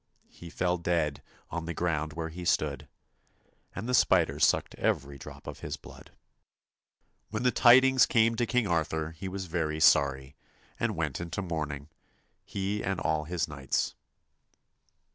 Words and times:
He 0.31 0.49
fell 0.49 0.79
dead 0.79 1.21
on 1.51 1.65
the 1.65 1.75
ground 1.75 2.13
where 2.13 2.29
he 2.29 2.43
stood, 2.43 2.87
And 3.75 3.87
the 3.87 3.93
spider 3.93 4.39
sucked 4.39 4.73
every 4.73 5.19
drop 5.19 5.45
of 5.45 5.59
his 5.59 5.77
blood. 5.77 6.09
When 7.29 7.43
the 7.43 7.51
tidings 7.51 8.07
came 8.07 8.35
to 8.37 8.47
King 8.47 8.65
Arthur 8.65 9.11
he 9.11 9.27
was 9.27 9.45
very 9.45 9.79
sorry, 9.79 10.35
and 10.79 10.95
went 10.95 11.21
into 11.21 11.43
mourning, 11.43 11.87
he 12.43 12.83
and 12.83 12.99
all 12.99 13.25
his 13.25 13.47
knights. 13.47 13.93